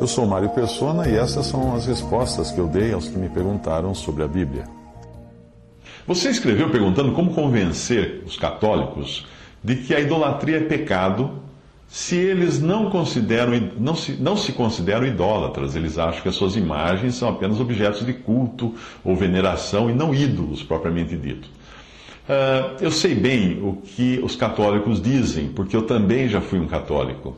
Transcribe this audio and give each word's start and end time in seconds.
Eu 0.00 0.06
sou 0.06 0.26
Mário 0.26 0.48
Persona 0.50 1.08
e 1.08 1.16
essas 1.16 1.46
são 1.46 1.74
as 1.74 1.86
respostas 1.86 2.52
que 2.52 2.58
eu 2.58 2.66
dei 2.66 2.92
aos 2.92 3.08
que 3.08 3.18
me 3.18 3.28
perguntaram 3.28 3.94
sobre 3.94 4.22
a 4.22 4.28
Bíblia. 4.28 4.64
Você 6.06 6.30
escreveu 6.30 6.70
perguntando 6.70 7.12
como 7.12 7.34
convencer 7.34 8.22
os 8.24 8.36
católicos 8.36 9.26
de 9.62 9.76
que 9.76 9.94
a 9.94 10.00
idolatria 10.00 10.58
é 10.58 10.60
pecado 10.60 11.42
se 11.88 12.16
eles 12.16 12.60
não, 12.60 12.90
consideram, 12.90 13.52
não, 13.78 13.94
se, 13.94 14.12
não 14.12 14.36
se 14.36 14.52
consideram 14.52 15.06
idólatras. 15.06 15.74
Eles 15.74 15.98
acham 15.98 16.22
que 16.22 16.28
as 16.28 16.34
suas 16.34 16.54
imagens 16.54 17.14
são 17.14 17.28
apenas 17.28 17.60
objetos 17.60 18.06
de 18.06 18.12
culto 18.12 18.74
ou 19.04 19.16
veneração 19.16 19.90
e 19.90 19.94
não 19.94 20.14
ídolos 20.14 20.62
propriamente 20.62 21.16
dito. 21.16 21.48
Uh, 22.28 22.76
eu 22.80 22.90
sei 22.90 23.14
bem 23.14 23.58
o 23.62 23.76
que 23.76 24.20
os 24.22 24.36
católicos 24.36 25.00
dizem, 25.00 25.48
porque 25.48 25.74
eu 25.74 25.82
também 25.82 26.28
já 26.28 26.40
fui 26.40 26.60
um 26.60 26.66
católico. 26.66 27.36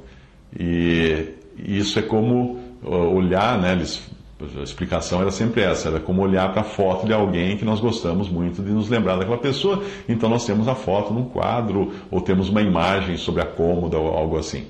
E 0.58 1.28
isso 1.58 1.98
é 1.98 2.02
como 2.02 2.58
olhar, 2.82 3.58
né, 3.58 3.72
eles 3.72 4.10
a 4.58 4.62
explicação 4.62 5.20
era 5.20 5.30
sempre 5.30 5.60
essa, 5.62 5.88
era 5.88 6.00
como 6.00 6.22
olhar 6.22 6.50
para 6.52 6.62
a 6.62 6.64
foto 6.64 7.06
de 7.06 7.12
alguém 7.12 7.56
que 7.56 7.64
nós 7.64 7.78
gostamos 7.78 8.28
muito 8.28 8.62
de 8.62 8.70
nos 8.70 8.88
lembrar 8.88 9.16
daquela 9.16 9.36
pessoa. 9.36 9.82
Então 10.08 10.30
nós 10.30 10.46
temos 10.46 10.66
a 10.66 10.74
foto 10.74 11.12
num 11.12 11.24
quadro 11.24 11.92
ou 12.10 12.20
temos 12.20 12.48
uma 12.48 12.62
imagem 12.62 13.16
sobre 13.16 13.42
a 13.42 13.46
cômoda 13.46 13.98
ou 13.98 14.08
algo 14.08 14.38
assim. 14.38 14.66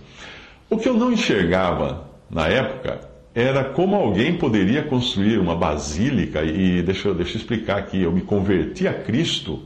O 0.69 0.77
que 0.77 0.89
eu 0.89 0.95
não 0.95 1.13
enxergava 1.13 2.09
na 2.29 2.49
época 2.49 3.01
era 3.35 3.65
como 3.65 3.95
alguém 3.95 4.37
poderia 4.37 4.83
construir 4.83 5.39
uma 5.39 5.55
basílica 5.55 6.43
e 6.43 6.83
deixa 6.83 7.09
eu, 7.09 7.15
deixa 7.15 7.35
eu 7.35 7.37
explicar 7.37 7.79
aqui, 7.79 8.03
eu 8.03 8.11
me 8.11 8.23
converti 8.23 8.89
a 8.89 8.95
Cristo 8.95 9.63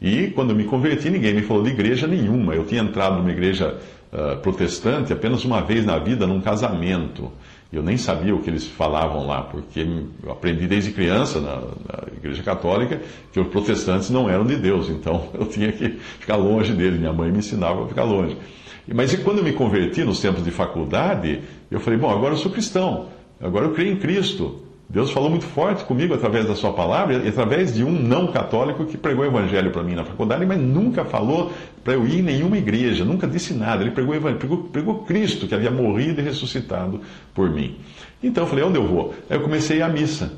e 0.00 0.28
quando 0.28 0.50
eu 0.50 0.56
me 0.56 0.64
converti 0.64 1.10
ninguém 1.10 1.34
me 1.34 1.42
falou 1.42 1.64
de 1.64 1.70
igreja 1.70 2.06
nenhuma. 2.06 2.54
Eu 2.54 2.64
tinha 2.64 2.80
entrado 2.80 3.18
numa 3.18 3.30
igreja 3.30 3.76
uh, 4.12 4.36
protestante 4.40 5.12
apenas 5.12 5.44
uma 5.44 5.60
vez 5.60 5.84
na 5.84 5.98
vida 5.98 6.26
num 6.26 6.40
casamento. 6.40 7.30
Eu 7.72 7.82
nem 7.82 7.96
sabia 7.96 8.34
o 8.34 8.42
que 8.42 8.50
eles 8.50 8.66
falavam 8.66 9.26
lá, 9.26 9.42
porque 9.42 9.86
eu 10.24 10.32
aprendi 10.32 10.66
desde 10.66 10.90
criança 10.90 11.40
na, 11.40 11.56
na, 11.56 12.16
Igreja 12.16 12.42
Católica 12.42 13.00
que 13.32 13.38
os 13.38 13.46
protestantes 13.46 14.10
não 14.10 14.28
eram 14.28 14.44
de 14.44 14.56
Deus, 14.56 14.88
então 14.88 15.28
eu 15.34 15.46
tinha 15.46 15.70
que 15.70 15.90
ficar 16.18 16.36
longe 16.36 16.72
dele. 16.72 16.98
Minha 16.98 17.12
mãe 17.12 17.30
me 17.30 17.38
ensinava 17.38 17.84
a 17.84 17.88
ficar 17.88 18.04
longe. 18.04 18.36
Mas 18.92 19.12
e 19.12 19.18
quando 19.18 19.38
eu 19.38 19.44
me 19.44 19.52
converti 19.52 20.02
nos 20.02 20.20
tempos 20.20 20.44
de 20.44 20.50
faculdade, 20.50 21.42
eu 21.70 21.78
falei: 21.78 21.98
bom, 21.98 22.10
agora 22.10 22.34
eu 22.34 22.38
sou 22.38 22.50
cristão, 22.50 23.08
agora 23.40 23.66
eu 23.66 23.72
creio 23.72 23.92
em 23.92 23.96
Cristo. 23.96 24.69
Deus 24.90 25.12
falou 25.12 25.30
muito 25.30 25.44
forte 25.44 25.84
comigo 25.84 26.12
através 26.12 26.46
da 26.46 26.56
sua 26.56 26.72
palavra 26.72 27.22
e 27.24 27.28
através 27.28 27.72
de 27.72 27.84
um 27.84 27.92
não 27.92 28.26
católico 28.32 28.84
que 28.84 28.98
pregou 28.98 29.24
o 29.24 29.28
evangelho 29.28 29.70
para 29.70 29.84
mim 29.84 29.94
na 29.94 30.04
faculdade, 30.04 30.44
mas 30.44 30.58
nunca 30.60 31.04
falou 31.04 31.52
para 31.84 31.92
eu 31.92 32.04
ir 32.04 32.18
em 32.18 32.22
nenhuma 32.22 32.58
igreja, 32.58 33.04
nunca 33.04 33.24
disse 33.28 33.54
nada. 33.54 33.84
Ele 33.84 33.92
pregou, 33.92 34.20
pregou, 34.20 34.58
pregou 34.64 35.04
Cristo, 35.04 35.46
que 35.46 35.54
havia 35.54 35.70
morrido 35.70 36.20
e 36.20 36.24
ressuscitado 36.24 37.00
por 37.32 37.48
mim. 37.48 37.76
Então 38.20 38.42
eu 38.42 38.48
falei, 38.48 38.64
onde 38.64 38.78
eu 38.78 38.86
vou? 38.86 39.14
Aí 39.30 39.36
eu 39.36 39.42
comecei 39.42 39.80
a 39.80 39.88
missa. 39.88 40.32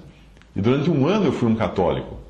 E 0.55 0.61
durante 0.61 0.90
um 0.90 1.07
ano 1.07 1.24
eu 1.24 1.33
fui 1.33 1.48
um 1.48 1.55
católico, 1.55 2.20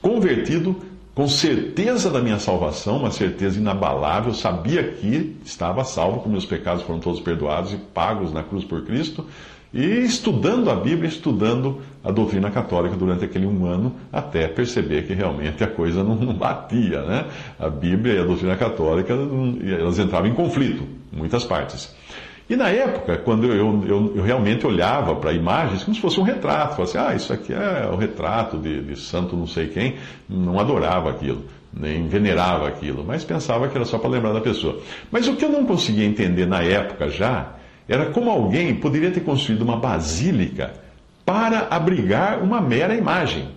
convertido, 0.00 0.76
com 1.12 1.26
certeza 1.26 2.08
da 2.08 2.20
minha 2.20 2.38
salvação, 2.38 2.98
uma 2.98 3.10
certeza 3.10 3.58
inabalável, 3.58 4.32
sabia 4.32 4.84
que 4.84 5.38
estava 5.44 5.82
salvo, 5.82 6.20
que 6.22 6.28
meus 6.28 6.46
pecados 6.46 6.84
foram 6.84 7.00
todos 7.00 7.18
perdoados 7.18 7.72
e 7.72 7.76
pagos 7.76 8.32
na 8.32 8.44
cruz 8.44 8.64
por 8.64 8.84
Cristo 8.84 9.26
e 9.74 10.04
estudando 10.04 10.70
a 10.70 10.76
Bíblia, 10.76 11.08
estudando 11.08 11.80
a 12.04 12.12
doutrina 12.12 12.48
católica 12.48 12.94
durante 12.94 13.24
aquele 13.24 13.44
um 13.44 13.66
ano, 13.66 13.92
até 14.12 14.46
perceber 14.46 15.04
que 15.04 15.14
realmente 15.14 15.64
a 15.64 15.66
coisa 15.66 16.04
não, 16.04 16.14
não 16.14 16.32
batia, 16.32 17.02
né? 17.02 17.26
A 17.58 17.68
Bíblia 17.68 18.14
e 18.14 18.18
a 18.20 18.24
doutrina 18.24 18.54
católica, 18.54 19.12
elas 19.12 19.98
entravam 19.98 20.28
em 20.28 20.34
conflito, 20.34 20.84
em 21.12 21.16
muitas 21.16 21.42
partes. 21.42 21.92
E 22.48 22.54
na 22.54 22.68
época, 22.68 23.16
quando 23.16 23.46
eu, 23.46 23.84
eu, 23.84 24.12
eu 24.16 24.22
realmente 24.22 24.64
olhava 24.64 25.16
para 25.16 25.32
imagens 25.32 25.82
como 25.82 25.94
se 25.94 26.00
fosse 26.00 26.20
um 26.20 26.22
retrato, 26.22 26.80
assim, 26.80 26.98
ah, 26.98 27.12
isso 27.14 27.32
aqui 27.32 27.52
é 27.52 27.88
o 27.90 27.96
retrato 27.96 28.58
de, 28.58 28.80
de 28.80 28.96
santo 28.96 29.34
não 29.34 29.46
sei 29.46 29.66
quem, 29.66 29.96
não 30.28 30.60
adorava 30.60 31.10
aquilo, 31.10 31.46
nem 31.72 32.06
venerava 32.06 32.68
aquilo, 32.68 33.02
mas 33.02 33.24
pensava 33.24 33.66
que 33.66 33.76
era 33.76 33.84
só 33.84 33.98
para 33.98 34.10
lembrar 34.10 34.34
da 34.34 34.40
pessoa. 34.40 34.78
Mas 35.10 35.26
o 35.26 35.34
que 35.34 35.44
eu 35.44 35.48
não 35.48 35.64
conseguia 35.64 36.04
entender 36.04 36.46
na 36.46 36.62
época 36.62 37.08
já, 37.08 37.54
era 37.88 38.06
como 38.06 38.30
alguém 38.30 38.74
poderia 38.74 39.10
ter 39.10 39.20
construído 39.20 39.62
uma 39.62 39.76
basílica 39.76 40.72
para 41.24 41.68
abrigar 41.70 42.42
uma 42.42 42.60
mera 42.60 42.94
imagem. 42.94 43.48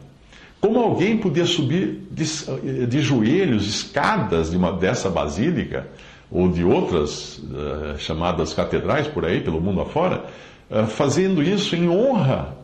Como 0.59 0.79
alguém 0.79 1.17
podia 1.17 1.45
subir 1.45 2.07
de, 2.11 2.87
de 2.87 3.01
joelhos 3.01 3.67
escadas 3.67 4.51
de 4.51 4.57
uma, 4.57 4.73
dessa 4.73 5.09
basílica, 5.09 5.87
ou 6.29 6.49
de 6.49 6.63
outras 6.63 7.37
uh, 7.37 7.97
chamadas 7.97 8.53
catedrais 8.53 9.07
por 9.07 9.23
aí, 9.23 9.39
pelo 9.39 9.61
mundo 9.61 9.79
afora, 9.79 10.25
uh, 10.69 10.85
fazendo 10.87 11.41
isso 11.41 11.75
em 11.75 11.87
honra 11.87 12.55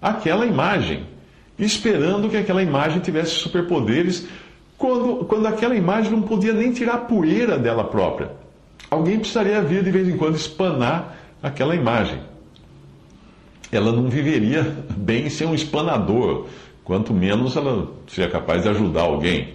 àquela 0.00 0.44
imagem, 0.44 1.04
esperando 1.56 2.28
que 2.28 2.36
aquela 2.36 2.62
imagem 2.62 3.00
tivesse 3.00 3.32
superpoderes, 3.32 4.26
quando, 4.76 5.24
quando 5.26 5.46
aquela 5.46 5.76
imagem 5.76 6.10
não 6.10 6.22
podia 6.22 6.52
nem 6.52 6.72
tirar 6.72 7.06
poeira 7.06 7.56
dela 7.56 7.84
própria 7.84 8.42
alguém 8.92 9.18
precisaria 9.18 9.62
vir 9.62 9.82
de 9.82 9.90
vez 9.90 10.06
em 10.06 10.18
quando 10.18 10.36
espanar 10.36 11.16
aquela 11.42 11.74
imagem. 11.74 12.20
Ela 13.70 13.90
não 13.90 14.08
viveria 14.08 14.62
bem 14.94 15.30
sem 15.30 15.46
um 15.46 15.54
espanador, 15.54 16.46
quanto 16.84 17.14
menos 17.14 17.56
ela 17.56 17.90
seria 18.06 18.30
capaz 18.30 18.62
de 18.62 18.68
ajudar 18.68 19.02
alguém. 19.02 19.54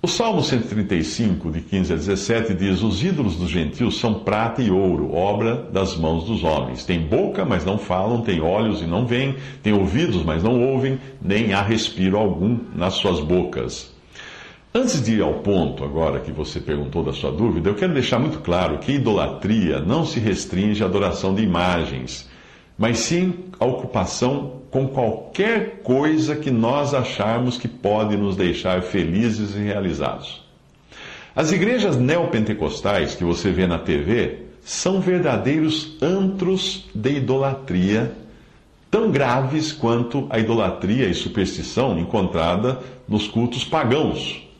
O 0.00 0.08
Salmo 0.08 0.42
135, 0.42 1.50
de 1.50 1.60
15 1.62 1.92
a 1.92 1.96
17, 1.96 2.54
diz: 2.54 2.82
Os 2.82 3.02
ídolos 3.04 3.36
dos 3.36 3.50
gentios 3.50 3.98
são 3.98 4.14
prata 4.14 4.60
e 4.60 4.70
ouro, 4.70 5.14
obra 5.14 5.56
das 5.56 5.96
mãos 5.96 6.24
dos 6.24 6.42
homens. 6.42 6.84
Tem 6.84 7.00
boca, 7.00 7.44
mas 7.44 7.64
não 7.64 7.78
falam, 7.78 8.22
tem 8.22 8.40
olhos 8.40 8.82
e 8.82 8.86
não 8.86 9.06
veem, 9.06 9.36
tem 9.62 9.72
ouvidos, 9.72 10.24
mas 10.24 10.42
não 10.42 10.60
ouvem, 10.60 10.98
nem 11.20 11.52
há 11.52 11.62
respiro 11.62 12.18
algum 12.18 12.58
nas 12.74 12.94
suas 12.94 13.20
bocas. 13.20 13.91
Antes 14.74 15.02
de 15.02 15.16
ir 15.16 15.22
ao 15.22 15.34
ponto 15.34 15.84
agora 15.84 16.20
que 16.20 16.32
você 16.32 16.58
perguntou 16.58 17.04
da 17.04 17.12
sua 17.12 17.30
dúvida, 17.30 17.68
eu 17.68 17.74
quero 17.74 17.92
deixar 17.92 18.18
muito 18.18 18.38
claro 18.38 18.78
que 18.78 18.92
idolatria 18.92 19.80
não 19.80 20.06
se 20.06 20.18
restringe 20.18 20.82
à 20.82 20.86
adoração 20.86 21.34
de 21.34 21.42
imagens, 21.42 22.26
mas 22.78 23.00
sim 23.00 23.34
à 23.60 23.66
ocupação 23.66 24.62
com 24.70 24.88
qualquer 24.88 25.82
coisa 25.82 26.34
que 26.36 26.50
nós 26.50 26.94
acharmos 26.94 27.58
que 27.58 27.68
pode 27.68 28.16
nos 28.16 28.34
deixar 28.34 28.80
felizes 28.80 29.54
e 29.54 29.58
realizados. 29.58 30.42
As 31.36 31.52
igrejas 31.52 31.98
neopentecostais 31.98 33.14
que 33.14 33.24
você 33.24 33.50
vê 33.50 33.66
na 33.66 33.78
TV 33.78 34.38
são 34.64 35.02
verdadeiros 35.02 35.98
antros 36.00 36.88
de 36.94 37.16
idolatria, 37.18 38.10
tão 38.90 39.10
graves 39.10 39.70
quanto 39.70 40.26
a 40.30 40.38
idolatria 40.38 41.08
e 41.08 41.14
superstição 41.14 41.98
encontrada 41.98 42.78
nos 43.06 43.28
cultos 43.28 43.66
pagãos 43.66 44.50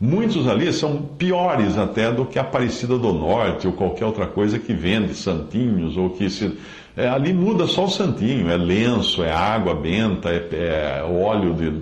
Muitos 0.00 0.46
ali 0.46 0.72
são 0.72 1.02
piores 1.18 1.76
até 1.76 2.12
do 2.12 2.24
que 2.24 2.38
a 2.38 2.42
Aparecida 2.42 2.96
do 2.96 3.12
Norte 3.12 3.66
ou 3.66 3.72
qualquer 3.72 4.04
outra 4.04 4.26
coisa 4.26 4.56
que 4.56 4.72
vende 4.72 5.12
santinhos 5.14 5.96
ou 5.96 6.10
que 6.10 6.30
se. 6.30 6.56
É, 6.96 7.08
ali 7.08 7.32
muda 7.32 7.66
só 7.66 7.84
o 7.84 7.88
santinho, 7.88 8.48
é 8.48 8.56
lenço, 8.56 9.22
é 9.22 9.32
água 9.32 9.74
benta, 9.74 10.30
é, 10.30 11.00
é 11.00 11.02
óleo 11.02 11.54
de, 11.54 11.72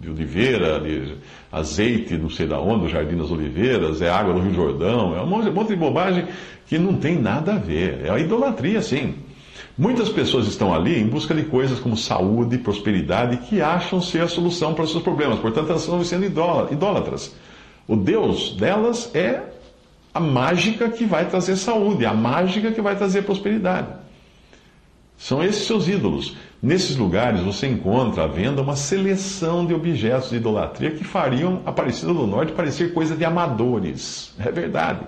de 0.00 0.10
oliveira, 0.10 0.80
de 0.80 1.14
azeite, 1.50 2.16
não 2.16 2.28
sei 2.28 2.46
da 2.46 2.60
onde, 2.60 2.84
do 2.84 2.88
Jardim 2.88 3.16
das 3.16 3.30
Oliveiras, 3.30 4.02
é 4.02 4.10
água 4.10 4.34
do 4.34 4.40
Rio 4.40 4.54
Jordão, 4.54 5.16
é 5.16 5.22
um 5.22 5.26
monte, 5.26 5.48
um 5.48 5.52
monte 5.52 5.68
de 5.68 5.76
bobagem 5.76 6.26
que 6.66 6.78
não 6.78 6.94
tem 6.94 7.20
nada 7.20 7.54
a 7.54 7.58
ver. 7.58 8.00
É 8.04 8.10
a 8.10 8.18
idolatria, 8.18 8.82
sim. 8.82 9.14
Muitas 9.76 10.08
pessoas 10.08 10.46
estão 10.46 10.72
ali 10.72 11.00
em 11.00 11.06
busca 11.06 11.34
de 11.34 11.42
coisas 11.44 11.80
como 11.80 11.96
saúde, 11.96 12.58
prosperidade, 12.58 13.38
que 13.38 13.60
acham 13.60 14.00
ser 14.00 14.20
a 14.22 14.28
solução 14.28 14.72
para 14.72 14.84
os 14.84 14.92
seus 14.92 15.02
problemas. 15.02 15.40
Portanto, 15.40 15.68
elas 15.70 15.82
estão 15.82 16.02
sendo 16.04 16.24
idólatras. 16.24 17.34
O 17.88 17.96
Deus 17.96 18.56
delas 18.56 19.10
é 19.14 19.42
a 20.12 20.20
mágica 20.20 20.88
que 20.88 21.04
vai 21.04 21.28
trazer 21.28 21.56
saúde, 21.56 22.06
a 22.06 22.14
mágica 22.14 22.70
que 22.70 22.80
vai 22.80 22.94
trazer 22.94 23.22
prosperidade. 23.22 23.88
São 25.18 25.42
esses 25.42 25.66
seus 25.66 25.88
ídolos. 25.88 26.36
Nesses 26.62 26.96
lugares 26.96 27.40
você 27.40 27.66
encontra 27.66 28.24
à 28.24 28.26
venda 28.26 28.62
uma 28.62 28.76
seleção 28.76 29.66
de 29.66 29.74
objetos 29.74 30.30
de 30.30 30.36
idolatria 30.36 30.92
que 30.92 31.04
fariam 31.04 31.60
a 31.66 31.70
Aparecida 31.70 32.14
do 32.14 32.26
Norte 32.26 32.52
parecer 32.52 32.94
coisa 32.94 33.16
de 33.16 33.24
amadores. 33.24 34.32
É 34.38 34.50
verdade. 34.50 35.00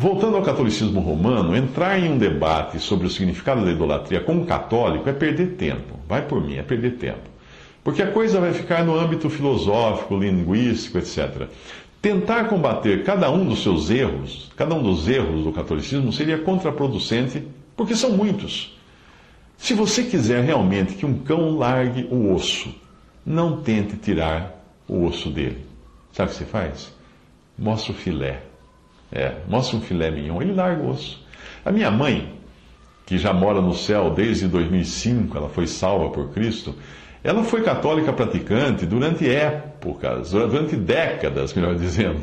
Voltando 0.00 0.36
ao 0.36 0.44
catolicismo 0.44 1.00
romano, 1.00 1.56
entrar 1.56 1.98
em 1.98 2.12
um 2.12 2.18
debate 2.18 2.78
sobre 2.78 3.08
o 3.08 3.10
significado 3.10 3.64
da 3.64 3.72
idolatria 3.72 4.20
com 4.20 4.34
um 4.34 4.46
católico 4.46 5.08
é 5.08 5.12
perder 5.12 5.56
tempo. 5.56 5.98
Vai 6.08 6.24
por 6.24 6.40
mim, 6.40 6.54
é 6.54 6.62
perder 6.62 6.92
tempo. 6.98 7.28
Porque 7.82 8.00
a 8.00 8.12
coisa 8.12 8.38
vai 8.38 8.52
ficar 8.52 8.84
no 8.84 8.96
âmbito 8.96 9.28
filosófico, 9.28 10.16
linguístico, 10.16 10.98
etc. 10.98 11.48
Tentar 12.00 12.44
combater 12.44 13.02
cada 13.02 13.28
um 13.28 13.44
dos 13.44 13.60
seus 13.64 13.90
erros, 13.90 14.52
cada 14.56 14.72
um 14.72 14.84
dos 14.84 15.08
erros 15.08 15.42
do 15.42 15.50
catolicismo, 15.50 16.12
seria 16.12 16.38
contraproducente, 16.38 17.42
porque 17.76 17.96
são 17.96 18.12
muitos. 18.12 18.78
Se 19.56 19.74
você 19.74 20.04
quiser 20.04 20.44
realmente 20.44 20.94
que 20.94 21.04
um 21.04 21.18
cão 21.18 21.58
largue 21.58 22.06
o 22.08 22.32
osso, 22.32 22.72
não 23.26 23.62
tente 23.62 23.96
tirar 23.96 24.64
o 24.86 25.04
osso 25.04 25.28
dele. 25.28 25.66
Sabe 26.12 26.30
o 26.30 26.32
que 26.32 26.38
você 26.38 26.44
faz? 26.44 26.94
Mostra 27.58 27.90
o 27.90 27.96
filé. 27.96 28.47
É, 29.12 29.36
mostra 29.48 29.76
um 29.76 29.80
filé 29.80 30.10
mignon, 30.10 30.42
ele 30.42 30.52
larga 30.52 30.82
o 30.82 30.90
osso. 30.90 31.24
A 31.64 31.72
minha 31.72 31.90
mãe, 31.90 32.32
que 33.06 33.16
já 33.18 33.32
mora 33.32 33.60
no 33.60 33.74
céu 33.74 34.10
desde 34.10 34.46
2005, 34.46 35.36
ela 35.36 35.48
foi 35.48 35.66
salva 35.66 36.10
por 36.10 36.30
Cristo, 36.30 36.74
ela 37.22 37.42
foi 37.42 37.62
católica 37.62 38.12
praticante 38.12 38.86
durante 38.86 39.28
épocas, 39.28 40.30
durante 40.30 40.76
décadas, 40.76 41.52
melhor 41.52 41.74
dizendo. 41.76 42.22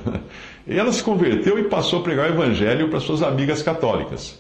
E 0.66 0.78
ela 0.78 0.92
se 0.92 1.04
converteu 1.04 1.60
e 1.60 1.64
passou 1.64 2.00
a 2.00 2.04
pregar 2.04 2.30
o 2.30 2.34
evangelho 2.34 2.90
para 2.90 3.00
suas 3.00 3.22
amigas 3.22 3.62
católicas. 3.62 4.40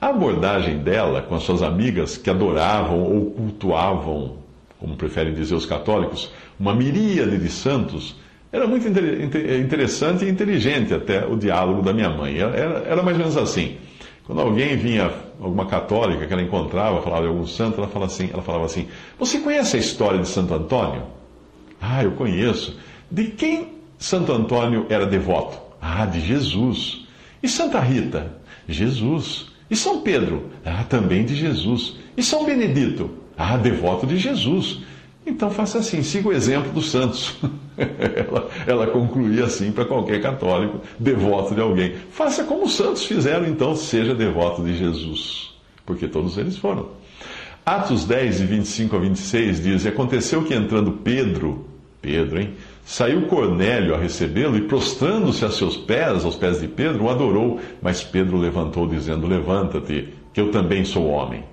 A 0.00 0.08
abordagem 0.08 0.78
dela 0.78 1.22
com 1.22 1.34
as 1.34 1.44
suas 1.44 1.62
amigas 1.62 2.16
que 2.16 2.28
adoravam 2.28 3.00
ou 3.02 3.30
cultuavam, 3.30 4.36
como 4.78 4.96
preferem 4.96 5.32
dizer 5.32 5.54
os 5.54 5.66
católicos, 5.66 6.32
uma 6.58 6.74
miríade 6.74 7.38
de 7.38 7.48
santos, 7.48 8.16
era 8.52 8.66
muito 8.66 8.86
interessante 8.86 10.26
e 10.26 10.28
inteligente 10.28 10.92
até 10.92 11.26
o 11.26 11.36
diálogo 11.36 11.80
da 11.80 11.92
minha 11.92 12.10
mãe. 12.10 12.38
Era, 12.38 12.84
era 12.86 13.02
mais 13.02 13.16
ou 13.16 13.22
menos 13.22 13.36
assim. 13.36 13.78
Quando 14.26 14.42
alguém 14.42 14.76
vinha, 14.76 15.10
alguma 15.40 15.66
católica 15.66 16.26
que 16.26 16.32
ela 16.32 16.42
encontrava, 16.42 17.00
falava 17.00 17.22
de 17.22 17.28
algum 17.28 17.46
santo, 17.46 17.78
ela 17.78 17.88
falava 17.88 18.12
assim, 18.12 18.28
ela 18.32 18.42
falava 18.42 18.66
assim: 18.66 18.86
Você 19.18 19.38
conhece 19.38 19.76
a 19.76 19.80
história 19.80 20.18
de 20.20 20.28
Santo 20.28 20.52
Antônio? 20.52 21.04
Ah, 21.80 22.04
eu 22.04 22.12
conheço. 22.12 22.78
De 23.10 23.24
quem 23.24 23.68
Santo 23.98 24.32
Antônio 24.32 24.86
era 24.88 25.06
devoto? 25.06 25.58
Ah, 25.80 26.04
de 26.04 26.20
Jesus. 26.20 27.06
E 27.42 27.48
Santa 27.48 27.80
Rita? 27.80 28.36
Jesus. 28.68 29.46
E 29.70 29.74
São 29.74 30.02
Pedro? 30.02 30.50
Ah, 30.64 30.84
também 30.84 31.24
de 31.24 31.34
Jesus. 31.34 31.96
E 32.16 32.22
São 32.22 32.44
Benedito? 32.44 33.10
Ah, 33.36 33.56
devoto 33.56 34.06
de 34.06 34.18
Jesus. 34.18 34.82
Então 35.26 35.50
faça 35.50 35.78
assim, 35.78 36.02
siga 36.02 36.28
o 36.28 36.32
exemplo 36.32 36.70
dos 36.72 36.90
santos. 36.90 37.36
ela, 38.28 38.48
ela 38.66 38.86
concluía 38.88 39.44
assim 39.44 39.72
para 39.72 39.84
qualquer 39.84 40.20
católico, 40.20 40.80
devoto 40.98 41.54
de 41.54 41.60
alguém. 41.60 41.94
Faça 42.10 42.44
como 42.44 42.64
os 42.64 42.74
santos 42.74 43.04
fizeram, 43.04 43.46
então, 43.46 43.74
seja 43.74 44.14
devoto 44.14 44.62
de 44.62 44.76
Jesus. 44.76 45.54
Porque 45.84 46.06
todos 46.06 46.38
eles 46.38 46.56
foram. 46.56 46.88
Atos 47.64 48.04
10, 48.04 48.38
de 48.38 48.46
25 48.46 48.96
a 48.96 48.98
26 48.98 49.62
diz: 49.62 49.84
E 49.84 49.88
aconteceu 49.88 50.42
que 50.44 50.54
entrando 50.54 50.92
Pedro, 50.92 51.66
Pedro, 52.00 52.40
hein? 52.40 52.54
Saiu 52.84 53.22
Cornélio 53.22 53.94
a 53.94 53.98
recebê-lo 53.98 54.56
e, 54.56 54.62
prostrando-se 54.62 55.44
a 55.44 55.50
seus 55.50 55.76
pés, 55.76 56.24
aos 56.24 56.34
pés 56.34 56.60
de 56.60 56.66
Pedro, 56.66 57.04
o 57.04 57.10
adorou. 57.10 57.60
Mas 57.80 58.02
Pedro 58.02 58.36
levantou, 58.36 58.88
dizendo: 58.88 59.28
Levanta-te, 59.28 60.08
que 60.34 60.40
eu 60.40 60.50
também 60.50 60.84
sou 60.84 61.06
homem. 61.06 61.44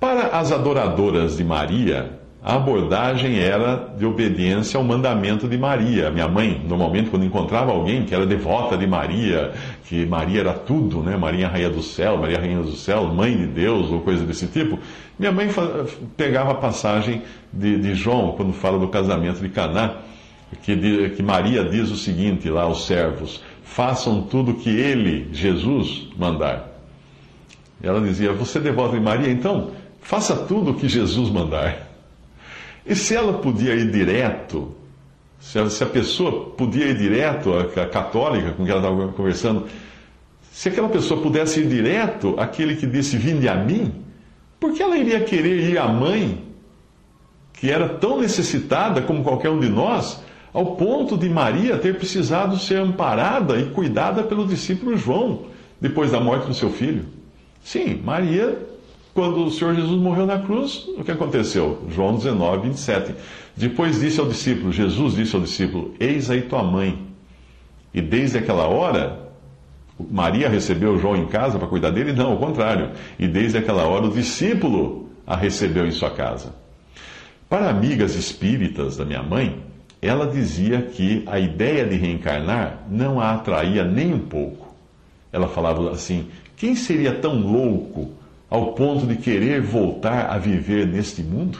Para 0.00 0.38
as 0.38 0.50
adoradoras 0.50 1.36
de 1.36 1.44
Maria, 1.44 2.21
a 2.44 2.56
abordagem 2.56 3.38
era 3.38 3.94
de 3.96 4.04
obediência 4.04 4.76
ao 4.76 4.82
mandamento 4.82 5.48
de 5.48 5.56
Maria. 5.56 6.10
Minha 6.10 6.26
mãe, 6.26 6.60
normalmente, 6.68 7.08
quando 7.08 7.24
encontrava 7.24 7.70
alguém 7.70 8.04
que 8.04 8.14
era 8.14 8.26
devota 8.26 8.76
de 8.76 8.86
Maria, 8.86 9.52
que 9.84 10.04
Maria 10.04 10.40
era 10.40 10.52
tudo, 10.52 11.02
né? 11.02 11.16
Maria 11.16 11.46
Rainha 11.46 11.70
do 11.70 11.82
Céu, 11.82 12.18
Maria 12.18 12.38
Rainha 12.38 12.62
do 12.62 12.72
Céu, 12.72 13.06
Mãe 13.06 13.36
de 13.36 13.46
Deus, 13.46 13.90
ou 13.90 14.00
coisa 14.00 14.24
desse 14.24 14.48
tipo, 14.48 14.78
minha 15.18 15.30
mãe 15.30 15.48
pegava 16.16 16.50
a 16.50 16.54
passagem 16.56 17.22
de, 17.52 17.78
de 17.78 17.94
João, 17.94 18.32
quando 18.32 18.52
fala 18.52 18.78
do 18.78 18.88
casamento 18.88 19.40
de 19.40 19.48
Caná 19.48 19.98
que, 20.60 21.10
que 21.10 21.22
Maria 21.22 21.64
diz 21.64 21.90
o 21.90 21.96
seguinte 21.96 22.50
lá 22.50 22.62
aos 22.62 22.86
servos: 22.86 23.42
façam 23.62 24.22
tudo 24.22 24.54
que 24.54 24.68
ele, 24.68 25.28
Jesus, 25.32 26.08
mandar. 26.16 26.68
Ela 27.82 28.00
dizia: 28.00 28.32
Você 28.32 28.58
é 28.58 28.60
devota 28.60 28.96
de 28.96 29.02
Maria, 29.02 29.30
então 29.30 29.70
faça 30.00 30.36
tudo 30.36 30.72
o 30.72 30.74
que 30.74 30.88
Jesus 30.88 31.30
mandar. 31.30 31.91
E 32.86 32.94
se 32.94 33.14
ela 33.14 33.34
podia 33.34 33.74
ir 33.74 33.90
direto, 33.90 34.74
se 35.40 35.58
a, 35.58 35.68
se 35.70 35.82
a 35.82 35.86
pessoa 35.86 36.50
podia 36.50 36.86
ir 36.86 36.96
direto, 36.96 37.52
a, 37.54 37.82
a 37.82 37.86
católica 37.86 38.52
com 38.52 38.64
quem 38.64 38.72
ela 38.72 38.80
estava 38.80 39.12
conversando, 39.12 39.66
se 40.50 40.68
aquela 40.68 40.88
pessoa 40.88 41.20
pudesse 41.20 41.60
ir 41.60 41.68
direto 41.68 42.34
àquele 42.38 42.76
que 42.76 42.86
disse: 42.86 43.16
Vinde 43.16 43.48
a 43.48 43.54
mim, 43.54 44.04
por 44.58 44.72
que 44.72 44.82
ela 44.82 44.96
iria 44.96 45.20
querer 45.20 45.70
ir 45.70 45.78
à 45.78 45.88
mãe, 45.88 46.44
que 47.52 47.70
era 47.70 47.88
tão 47.88 48.20
necessitada 48.20 49.02
como 49.02 49.22
qualquer 49.22 49.50
um 49.50 49.60
de 49.60 49.68
nós? 49.68 50.20
ao 50.52 50.76
ponto 50.76 51.16
de 51.16 51.28
Maria 51.28 51.78
ter 51.78 51.96
precisado 51.96 52.58
ser 52.58 52.76
amparada 52.76 53.58
e 53.58 53.70
cuidada 53.70 54.22
pelo 54.22 54.46
discípulo 54.46 54.96
João, 54.96 55.46
depois 55.80 56.12
da 56.12 56.20
morte 56.20 56.46
do 56.46 56.54
seu 56.54 56.70
filho. 56.70 57.06
Sim, 57.64 58.00
Maria, 58.04 58.58
quando 59.14 59.44
o 59.44 59.50
Senhor 59.50 59.74
Jesus 59.74 60.00
morreu 60.00 60.26
na 60.26 60.38
cruz, 60.38 60.88
o 60.96 61.04
que 61.04 61.10
aconteceu? 61.10 61.86
João 61.90 62.16
19, 62.16 62.68
27. 62.68 63.14
Depois 63.56 64.00
disse 64.00 64.18
ao 64.18 64.26
discípulo, 64.26 64.72
Jesus 64.72 65.14
disse 65.14 65.34
ao 65.36 65.42
discípulo: 65.42 65.94
Eis 66.00 66.30
aí 66.30 66.42
tua 66.42 66.62
mãe. 66.62 67.06
E 67.92 68.00
desde 68.00 68.38
aquela 68.38 68.66
hora, 68.66 69.30
Maria 70.10 70.48
recebeu 70.48 70.98
João 70.98 71.16
em 71.16 71.26
casa 71.26 71.58
para 71.58 71.68
cuidar 71.68 71.90
dele? 71.90 72.12
Não, 72.12 72.32
ao 72.32 72.38
contrário. 72.38 72.90
E 73.18 73.28
desde 73.28 73.58
aquela 73.58 73.84
hora, 73.84 74.06
o 74.06 74.12
discípulo 74.12 75.10
a 75.26 75.36
recebeu 75.36 75.86
em 75.86 75.90
sua 75.90 76.10
casa. 76.10 76.54
Para 77.48 77.68
amigas 77.68 78.14
espíritas 78.14 78.96
da 78.96 79.04
minha 79.04 79.22
mãe, 79.22 79.62
ela 80.00 80.26
dizia 80.26 80.80
que 80.80 81.22
a 81.26 81.38
ideia 81.38 81.86
de 81.86 81.96
reencarnar 81.96 82.84
não 82.90 83.20
a 83.20 83.34
atraía 83.34 83.84
nem 83.84 84.14
um 84.14 84.20
pouco. 84.20 84.74
Ela 85.30 85.48
falava 85.48 85.90
assim: 85.90 86.28
quem 86.56 86.74
seria 86.74 87.12
tão 87.12 87.38
louco 87.38 88.21
ao 88.52 88.74
ponto 88.74 89.06
de 89.06 89.16
querer 89.16 89.62
voltar 89.62 90.26
a 90.26 90.36
viver 90.36 90.86
neste 90.86 91.22
mundo? 91.22 91.58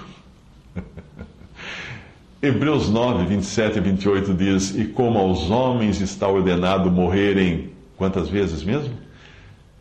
Hebreus 2.43 2.91
9, 2.91 3.25
27 3.25 3.79
e 3.79 3.81
28 3.81 4.35
diz: 4.35 4.77
E 4.77 4.85
como 4.85 5.19
aos 5.19 5.51
homens 5.51 6.03
está 6.03 6.29
ordenado 6.29 6.91
morrerem, 6.91 7.71
quantas 7.97 8.29
vezes 8.29 8.63
mesmo? 8.63 8.93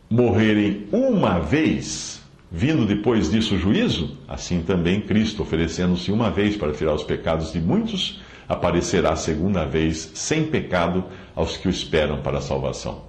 Morrerem 0.08 0.86
uma 0.90 1.38
vez, 1.38 2.22
vindo 2.50 2.86
depois 2.86 3.30
disso 3.30 3.56
o 3.56 3.58
juízo, 3.58 4.16
assim 4.26 4.62
também 4.62 4.98
Cristo, 5.02 5.42
oferecendo-se 5.42 6.10
uma 6.10 6.30
vez 6.30 6.56
para 6.56 6.72
tirar 6.72 6.94
os 6.94 7.04
pecados 7.04 7.52
de 7.52 7.60
muitos, 7.60 8.22
aparecerá 8.48 9.16
segunda 9.16 9.66
vez 9.66 10.12
sem 10.14 10.44
pecado 10.44 11.04
aos 11.36 11.58
que 11.58 11.68
o 11.68 11.70
esperam 11.70 12.22
para 12.22 12.38
a 12.38 12.42
salvação. 12.42 13.02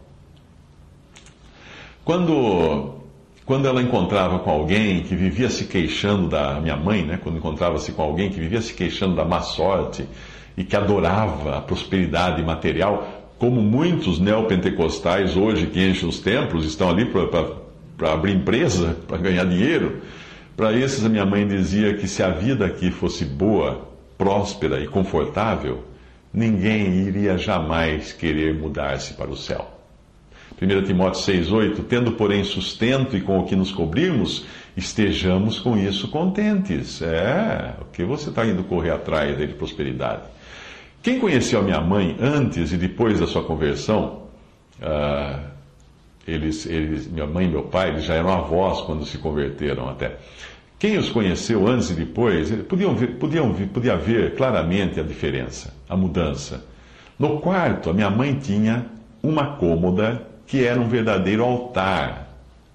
Quando, 2.04 3.03
quando 3.46 3.68
ela 3.68 3.82
encontrava 3.82 4.40
com 4.40 4.50
alguém 4.50 5.04
que 5.04 5.16
vivia 5.16 5.50
se 5.50 5.66
queixando 5.66 6.30
da 6.30 6.60
minha 6.62 6.78
mãe, 6.78 7.04
né, 7.04 7.20
quando 7.22 7.38
encontrava-se 7.38 7.92
com 7.92 8.02
alguém 8.02 8.30
que 8.30 8.40
vivia 8.40 8.62
se 8.62 8.74
queixando 8.74 9.16
da 9.16 9.26
má 9.26 9.42
sorte 9.42 10.08
e 10.56 10.64
que 10.64 10.76
adorava 10.76 11.58
a 11.58 11.62
prosperidade 11.62 12.42
material, 12.42 13.34
como 13.38 13.62
muitos 13.62 14.20
neopentecostais 14.20 15.36
hoje 15.36 15.68
que 15.68 15.86
enchem 15.86 16.08
os 16.08 16.20
templos 16.20 16.66
estão 16.66 16.90
ali 16.90 17.06
para 17.06 18.14
abrir 18.14 18.34
empresa, 18.34 18.96
para 19.08 19.18
ganhar 19.18 19.44
dinheiro, 19.46 20.02
para 20.56 20.72
esses 20.72 21.04
a 21.04 21.10
minha 21.10 21.26
mãe 21.26 21.46
dizia 21.46 21.96
que 21.96 22.08
se 22.08 22.24
a 22.24 22.30
vida 22.30 22.66
aqui 22.66 22.92
fosse 22.92 23.26
boa, 23.26 23.90
próspera 24.18 24.80
e 24.80 24.88
confortável, 24.88 25.84
ninguém 26.32 26.94
iria 27.08 27.38
jamais 27.38 28.14
querer 28.14 28.54
mudar-se 28.54 29.16
para 29.16 29.30
o 29.30 29.36
céu. 29.36 29.73
1 30.64 30.84
Timóteo 30.84 31.22
6,8: 31.22 31.84
Tendo, 31.88 32.14
porém, 32.14 32.44
sustento 32.44 33.18
e 33.18 33.22
com 33.22 33.40
o 33.40 33.46
que 33.46 33.56
nos 33.56 33.72
cobrirmos, 33.72 34.46
estejamos 34.78 35.60
com 35.60 35.78
isso 35.78 36.08
contentes. 36.08 37.02
É, 37.02 37.74
o 37.82 37.86
que 37.86 38.04
você 38.04 38.30
está 38.30 38.46
indo 38.46 38.64
correr 38.64 38.92
atrás 38.92 39.38
de 39.38 39.48
prosperidade. 39.48 40.24
Quem 41.02 41.20
conheceu 41.20 41.60
a 41.60 41.62
minha 41.64 41.82
mãe 41.82 42.16
antes 42.20 42.72
e 42.72 42.78
depois 42.78 43.20
da 43.20 43.28
sua 43.28 43.44
conversão, 43.44 44.24
uh, 44.80 45.40
eles, 46.26 46.66
eles, 46.66 47.08
minha 47.08 47.28
mãe 47.28 47.46
e 47.46 47.50
meu 47.50 47.64
pai, 47.64 47.90
eles 47.90 48.06
já 48.06 48.14
eram 48.14 48.32
avós 48.32 48.82
quando 48.82 49.06
se 49.06 49.18
converteram 49.18 49.90
até. 49.90 50.18
Quem 50.80 50.98
os 50.98 51.10
conheceu 51.10 51.68
antes 51.68 51.90
e 51.90 51.94
depois, 51.94 52.52
podiam 52.70 52.96
ver, 52.96 53.16
podiam, 53.16 53.54
podia 53.54 53.98
ver 53.98 54.36
claramente 54.36 54.98
a 55.00 55.04
diferença, 55.04 55.74
a 55.90 55.98
mudança. 55.98 56.66
No 57.20 57.40
quarto, 57.40 57.90
a 57.90 57.94
minha 57.94 58.10
mãe 58.10 58.36
tinha 58.36 58.86
uma 59.22 59.58
cômoda 59.58 60.33
que 60.54 60.64
era 60.64 60.80
um 60.80 60.88
verdadeiro 60.88 61.44
altar. 61.44 62.28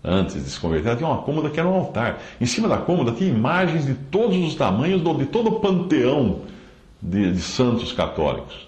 antes 0.03 0.35
de 0.35 0.51
se 0.51 0.59
converter, 0.59 0.89
ela 0.89 0.97
tinha 0.97 1.09
uma 1.09 1.23
cômoda 1.23 1.49
que 1.49 1.61
era 1.61 1.69
um 1.69 1.75
altar. 1.75 2.19
Em 2.41 2.45
cima 2.47 2.67
da 2.67 2.77
cômoda 2.77 3.13
tinha 3.13 3.31
imagens 3.31 3.87
de 3.87 3.95
todos 3.95 4.37
os 4.37 4.57
tamanhos, 4.57 5.01
de 5.01 5.27
todo 5.27 5.49
o 5.49 5.61
panteão 5.61 6.41
de, 7.01 7.31
de 7.31 7.41
santos 7.41 7.93
católicos. 7.93 8.67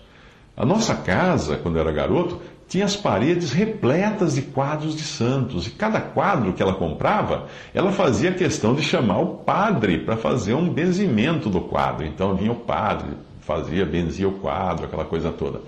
A 0.56 0.64
nossa 0.64 0.94
casa, 0.94 1.56
quando 1.56 1.74
eu 1.74 1.80
era 1.80 1.90
garoto, 1.90 2.40
tinha 2.68 2.84
as 2.84 2.94
paredes 2.94 3.50
repletas 3.50 4.36
de 4.36 4.42
quadros 4.42 4.94
de 4.94 5.02
santos. 5.02 5.66
E 5.66 5.70
cada 5.70 6.00
quadro 6.00 6.52
que 6.52 6.62
ela 6.62 6.74
comprava, 6.74 7.46
ela 7.74 7.90
fazia 7.90 8.30
questão 8.30 8.76
de 8.76 8.82
chamar 8.82 9.18
o 9.18 9.38
padre 9.38 9.98
para 9.98 10.16
fazer 10.16 10.54
um 10.54 10.68
benzimento 10.68 11.50
do 11.50 11.62
quadro. 11.62 12.06
Então 12.06 12.36
vinha 12.36 12.52
o 12.52 12.60
padre, 12.60 13.08
fazia, 13.40 13.84
benzia 13.84 14.28
o 14.28 14.38
quadro, 14.38 14.84
aquela 14.84 15.04
coisa 15.04 15.32
toda. 15.32 15.62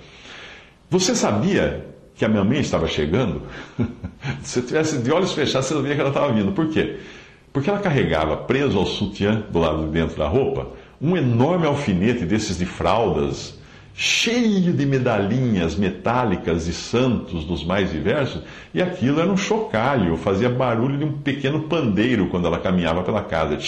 Você 0.89 1.17
sabia 1.17 1.91
que 2.23 2.27
a 2.27 2.29
minha 2.29 2.45
mãe 2.45 2.61
estava 2.61 2.87
chegando? 2.87 3.43
Se 4.43 4.61
você 4.61 4.63
tivesse 4.63 4.99
de 4.99 5.11
olhos 5.11 5.33
fechados, 5.33 5.67
você 5.67 5.75
sabia 5.75 5.95
que 5.97 6.01
ela 6.01 6.11
estava 6.11 6.33
vindo. 6.33 6.53
Por 6.53 6.69
quê? 6.69 6.99
Porque 7.53 7.69
ela 7.69 7.81
carregava 7.81 8.37
preso 8.37 8.79
ao 8.79 8.87
sutiã 8.87 9.43
do 9.51 9.59
lado 9.59 9.87
de 9.87 9.91
dentro 9.91 10.17
da 10.17 10.29
roupa 10.29 10.69
um 11.01 11.17
enorme 11.17 11.67
alfinete 11.67 12.25
desses 12.25 12.59
de 12.59 12.65
fraldas, 12.65 13.59
cheio 13.93 14.73
de 14.73 14.87
medalhinhas 14.87 15.75
metálicas 15.75 16.67
de 16.67 16.73
santos 16.73 17.45
dos 17.45 17.65
mais 17.65 17.91
diversos, 17.91 18.41
e 18.73 18.81
aquilo 18.81 19.21
era 19.21 19.29
um 19.29 19.37
chocalho, 19.37 20.17
fazia 20.17 20.49
barulho 20.49 20.97
de 20.97 21.05
um 21.05 21.13
pequeno 21.19 21.63
pandeiro 21.63 22.29
quando 22.29 22.47
ela 22.47 22.61
caminhava 22.61 23.03
pela 23.03 23.23
casa. 23.23 23.59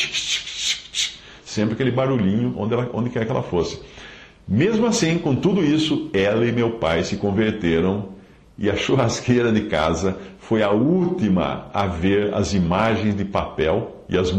Sempre 1.45 1.75
aquele 1.75 1.91
barulhinho 1.91 2.55
onde, 2.57 2.73
ela, 2.73 2.89
onde 2.95 3.11
quer 3.11 3.25
que 3.25 3.33
ela 3.33 3.43
fosse. 3.43 3.81
Mesmo 4.47 4.87
assim, 4.87 5.19
com 5.19 5.35
tudo 5.35 5.65
isso, 5.65 6.09
ela 6.13 6.47
e 6.47 6.53
meu 6.53 6.73
pai 6.73 7.03
se 7.03 7.17
converteram 7.17 8.14
e 8.57 8.71
a 8.71 8.77
churrasqueira 8.77 9.51
de 9.51 9.63
casa 9.63 10.17
foi 10.39 10.63
a 10.63 10.71
última 10.71 11.67
a 11.73 11.87
ver 11.87 12.33
as 12.35 12.55
imagens 12.55 13.17
de 13.17 13.25
papel 13.25 14.05
e 14.09 14.17
as 14.17 14.33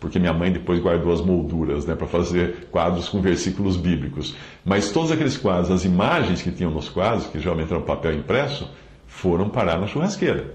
porque 0.00 0.18
minha 0.18 0.32
mãe 0.32 0.50
depois 0.50 0.80
guardou 0.80 1.12
as 1.12 1.20
molduras, 1.20 1.84
né, 1.86 1.94
para 1.94 2.06
fazer 2.06 2.68
quadros 2.70 3.08
com 3.08 3.20
versículos 3.20 3.76
bíblicos. 3.76 4.34
Mas 4.64 4.90
todos 4.90 5.12
aqueles 5.12 5.36
quadros, 5.36 5.70
as 5.70 5.84
imagens 5.84 6.42
que 6.42 6.50
tinham 6.50 6.70
nos 6.70 6.88
quadros, 6.88 7.26
que 7.26 7.38
geralmente 7.38 7.70
eram 7.70 7.82
papel 7.82 8.14
impresso, 8.14 8.68
foram 9.06 9.48
parar 9.48 9.78
na 9.78 9.86
churrasqueira. 9.86 10.54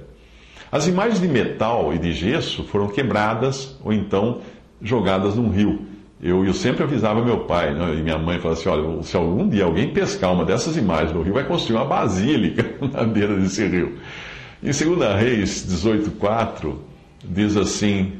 As 0.72 0.88
imagens 0.88 1.22
de 1.22 1.28
metal 1.28 1.94
e 1.94 1.98
de 1.98 2.12
gesso 2.12 2.64
foram 2.64 2.88
quebradas 2.88 3.78
ou 3.84 3.94
então 3.94 4.42
jogadas 4.82 5.36
num 5.36 5.50
rio. 5.50 5.89
Eu, 6.22 6.46
eu 6.46 6.54
sempre 6.54 6.84
avisava 6.84 7.24
meu 7.24 7.46
pai 7.46 7.74
né, 7.74 7.96
e 7.96 8.02
minha 8.02 8.18
mãe, 8.18 8.40
falava 8.40 8.60
assim, 8.60 8.68
olha, 8.68 9.04
se 9.04 9.16
algum 9.16 9.48
dia 9.48 9.64
alguém 9.64 9.94
pescar 9.94 10.34
uma 10.34 10.44
dessas 10.44 10.76
imagens 10.76 11.14
no 11.14 11.22
rio, 11.22 11.34
vai 11.34 11.46
construir 11.46 11.78
uma 11.78 11.86
basílica 11.86 12.66
na 12.92 13.04
beira 13.04 13.38
desse 13.38 13.66
rio. 13.66 13.98
Em 14.62 14.72
2 14.72 15.16
Reis 15.18 15.66
18,4, 15.66 16.76
diz 17.24 17.56
assim, 17.56 18.20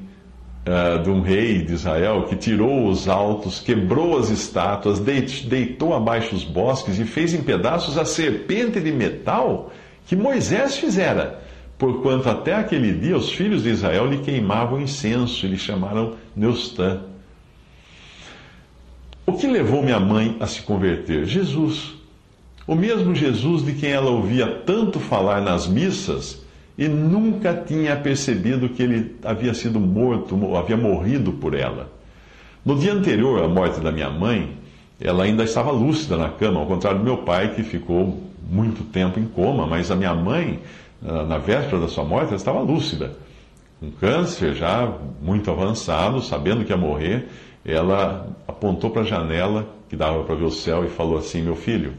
uh, 0.66 1.04
de 1.04 1.10
um 1.10 1.20
rei 1.22 1.62
de 1.62 1.74
Israel 1.74 2.24
que 2.24 2.38
tirou 2.38 2.88
os 2.88 3.10
altos, 3.10 3.60
quebrou 3.60 4.18
as 4.18 4.30
estátuas, 4.30 5.00
deitou 5.00 5.94
abaixo 5.94 6.34
os 6.34 6.46
bosques 6.46 7.00
e 7.00 7.04
fez 7.04 7.34
em 7.34 7.44
pedaços 7.44 7.98
a 7.98 8.06
serpente 8.06 8.80
de 8.80 8.94
metal 8.94 9.74
que 10.06 10.16
Moisés 10.16 10.78
fizera. 10.78 11.42
Porquanto 11.78 12.30
até 12.30 12.56
aquele 12.56 12.94
dia 12.94 13.18
os 13.18 13.32
filhos 13.32 13.64
de 13.64 13.70
Israel 13.70 14.06
lhe 14.06 14.20
queimavam 14.20 14.82
incenso 14.82 15.46
e 15.46 15.50
lhe 15.50 15.58
chamaram 15.58 16.14
Neustã. 16.36 17.09
O 19.30 19.34
que 19.34 19.46
levou 19.46 19.84
minha 19.84 20.00
mãe 20.00 20.36
a 20.40 20.48
se 20.48 20.64
converter? 20.64 21.24
Jesus. 21.24 21.94
O 22.66 22.74
mesmo 22.74 23.14
Jesus 23.14 23.64
de 23.64 23.74
quem 23.74 23.92
ela 23.92 24.10
ouvia 24.10 24.48
tanto 24.66 25.00
falar 25.00 25.40
nas 25.40 25.68
missas 25.68 26.44
e 26.76 26.88
nunca 26.88 27.54
tinha 27.54 27.96
percebido 27.96 28.70
que 28.70 28.82
ele 28.82 29.18
havia 29.24 29.54
sido 29.54 29.80
morto, 29.80 30.36
havia 30.56 30.76
morrido 30.76 31.32
por 31.34 31.54
ela. 31.54 31.92
No 32.66 32.76
dia 32.76 32.92
anterior 32.92 33.44
à 33.44 33.48
morte 33.48 33.80
da 33.80 33.92
minha 33.92 34.10
mãe, 34.10 34.58
ela 35.00 35.26
ainda 35.26 35.44
estava 35.44 35.70
lúcida 35.70 36.18
na 36.18 36.30
cama, 36.30 36.62
ao 36.62 36.66
contrário 36.66 36.98
do 36.98 37.06
meu 37.06 37.18
pai, 37.18 37.54
que 37.54 37.62
ficou 37.62 38.24
muito 38.50 38.84
tempo 38.86 39.20
em 39.20 39.26
coma, 39.26 39.68
mas 39.68 39.92
a 39.92 39.96
minha 39.96 40.16
mãe, 40.16 40.60
na 41.04 41.38
véspera 41.38 41.80
da 41.80 41.88
sua 41.88 42.04
morte, 42.04 42.30
ela 42.30 42.36
estava 42.36 42.62
lúcida. 42.62 43.12
Com 43.80 43.92
câncer 43.92 44.56
já 44.56 44.92
muito 45.22 45.52
avançado, 45.52 46.20
sabendo 46.20 46.66
que 46.66 46.72
ia 46.72 46.78
morrer, 46.78 47.30
ela 47.66 48.28
apontou 48.48 48.90
para 48.90 49.02
a 49.02 49.06
janela 49.06 49.68
que 49.90 49.96
dava 49.96 50.24
para 50.24 50.36
ver 50.36 50.46
o 50.46 50.52
céu 50.52 50.86
e 50.86 50.90
falou 50.90 51.18
assim: 51.18 51.42
Meu 51.42 51.56
filho, 51.56 51.94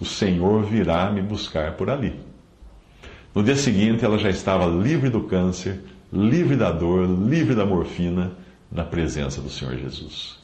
o 0.00 0.04
Senhor 0.04 0.62
virá 0.64 1.10
me 1.10 1.22
buscar 1.22 1.72
por 1.72 1.88
ali. 1.90 2.14
No 3.34 3.42
dia 3.42 3.56
seguinte, 3.56 4.04
ela 4.04 4.18
já 4.18 4.30
estava 4.30 4.66
livre 4.66 5.08
do 5.10 5.22
câncer, 5.22 5.80
livre 6.12 6.56
da 6.56 6.70
dor, 6.72 7.06
livre 7.06 7.54
da 7.54 7.64
morfina, 7.64 8.32
na 8.70 8.84
presença 8.84 9.40
do 9.40 9.48
Senhor 9.48 9.76
Jesus. 9.76 10.38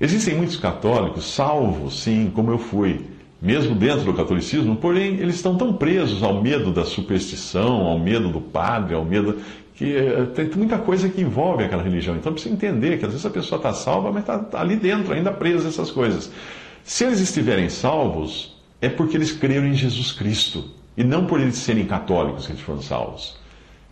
Existem 0.00 0.36
muitos 0.36 0.56
católicos, 0.56 1.24
salvos, 1.32 2.02
sim, 2.02 2.30
como 2.34 2.50
eu 2.50 2.58
fui, 2.58 3.06
mesmo 3.40 3.74
dentro 3.74 4.04
do 4.04 4.14
catolicismo, 4.14 4.76
porém 4.76 5.14
eles 5.14 5.36
estão 5.36 5.56
tão 5.56 5.72
presos 5.72 6.22
ao 6.22 6.42
medo 6.42 6.70
da 6.70 6.84
superstição, 6.84 7.86
ao 7.86 7.98
medo 7.98 8.28
do 8.28 8.40
padre, 8.40 8.94
ao 8.94 9.04
medo 9.04 9.38
que 9.76 9.94
eh, 9.94 10.24
tem 10.34 10.50
muita 10.56 10.78
coisa 10.78 11.08
que 11.08 11.20
envolve 11.20 11.62
aquela 11.62 11.82
religião. 11.82 12.16
Então 12.16 12.32
precisa 12.32 12.54
entender 12.54 12.98
que 12.98 13.04
às 13.04 13.12
vezes 13.12 13.26
a 13.26 13.30
pessoa 13.30 13.58
está 13.58 13.72
salva, 13.74 14.10
mas 14.10 14.22
está 14.22 14.38
tá 14.38 14.60
ali 14.60 14.74
dentro, 14.74 15.12
ainda 15.12 15.30
presa 15.30 15.68
essas 15.68 15.90
coisas. 15.90 16.30
Se 16.82 17.04
eles 17.04 17.20
estiverem 17.20 17.68
salvos, 17.68 18.56
é 18.80 18.88
porque 18.88 19.16
eles 19.16 19.32
creram 19.32 19.66
em 19.66 19.74
Jesus 19.74 20.12
Cristo 20.12 20.64
e 20.96 21.04
não 21.04 21.26
por 21.26 21.40
eles 21.40 21.56
serem 21.56 21.84
católicos 21.84 22.46
que 22.46 22.52
eles 22.52 22.62
foram 22.62 22.80
salvos. 22.80 23.36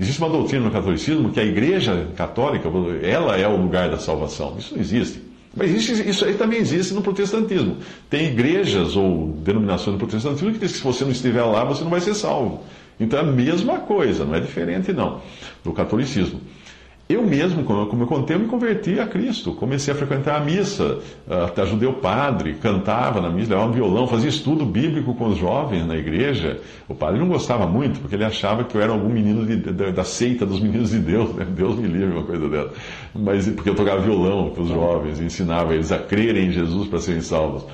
Existe 0.01 0.21
uma 0.21 0.31
doutrina 0.31 0.65
no 0.65 0.71
catolicismo 0.71 1.31
que 1.31 1.39
a 1.39 1.45
igreja 1.45 2.09
católica, 2.17 2.69
ela 3.03 3.37
é 3.37 3.47
o 3.47 3.57
lugar 3.57 3.91
da 3.91 3.99
salvação. 3.99 4.57
Isso 4.59 4.75
não 4.75 4.81
existe. 4.81 5.23
Mas 5.57 5.71
isso 5.71 6.25
aí 6.25 6.35
também 6.35 6.59
existe 6.59 6.93
no 6.95 7.01
protestantismo. 7.01 7.77
Tem 8.11 8.27
igrejas 8.27 8.97
ou 8.97 9.29
denominações 9.45 9.97
do 9.97 9.99
protestantismo 9.99 10.53
que 10.53 10.59
diz 10.59 10.73
que 10.73 10.79
se 10.79 10.85
você 10.85 11.05
não 11.05 11.13
estiver 11.13 11.45
lá, 11.45 11.63
você 11.63 11.85
não 11.85 11.91
vai 11.91 12.01
ser 12.01 12.15
salvo. 12.15 12.65
Então 12.99 13.19
é 13.19 13.23
a 13.23 13.27
mesma 13.27 13.81
coisa, 13.81 14.25
não 14.25 14.35
é 14.35 14.41
diferente 14.41 14.93
não, 14.93 15.21
do 15.63 15.73
catolicismo. 15.73 16.41
Eu 17.07 17.23
mesmo, 17.23 17.65
como 17.65 18.03
eu 18.03 18.07
contei, 18.07 18.35
eu 18.35 18.41
me 18.41 18.47
converti 18.47 18.99
a 18.99 19.07
Cristo. 19.07 19.53
Comecei 19.53 19.93
a 19.93 19.97
frequentar 19.97 20.37
a 20.37 20.41
missa, 20.41 21.01
até 21.29 21.61
ajudei 21.61 21.87
o 21.87 21.93
padre, 21.95 22.55
cantava 22.55 23.21
na 23.21 23.29
missa, 23.29 23.51
levava 23.51 23.69
um 23.69 23.75
violão, 23.75 24.07
fazia 24.07 24.31
estudo 24.31 24.65
bíblico 24.65 25.15
com 25.15 25.27
os 25.27 25.37
jovens 25.37 25.87
na 25.87 25.97
igreja. 25.97 26.61
O 26.89 26.95
padre 26.95 27.21
não 27.21 27.29
gostava 27.29 27.67
muito, 27.67 28.01
porque 28.01 28.15
ele 28.15 28.25
achava 28.25 28.65
que 28.65 28.75
eu 28.75 28.81
era 28.81 28.91
algum 28.91 29.11
menino 29.11 29.45
de, 29.45 29.57
de, 29.57 29.93
da 29.93 30.03
seita 30.03 30.47
dos 30.47 30.61
meninos 30.65 30.93
de 30.93 30.99
Deus. 30.99 31.35
Né? 31.35 31.47
Deus 31.55 31.77
me 31.77 31.87
livre, 31.87 32.17
uma 32.17 32.25
coisa 32.25 32.49
dessa. 32.49 32.71
Mas 33.15 33.47
porque 33.49 33.69
eu 33.69 33.75
tocava 33.75 34.01
violão 34.01 34.49
com 34.49 34.63
os 34.63 34.71
jovens, 34.71 35.21
ensinava 35.21 35.75
eles 35.75 35.93
a 35.93 35.99
crerem 35.99 36.47
em 36.47 36.53
Jesus 36.53 36.89
para 36.89 37.01
serem 37.01 37.21
salvos. 37.21 37.67